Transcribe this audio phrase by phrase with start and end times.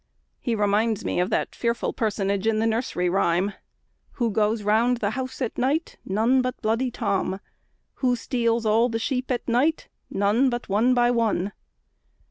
[0.39, 3.53] He reminds me of that fearful personage in the nursery rhyme:
[4.13, 5.99] "Who goes round the house at night?
[6.05, 7.39] None but bloody Tom!
[7.97, 9.89] Who steals all the sheep at night?
[10.09, 11.51] None but one by one!"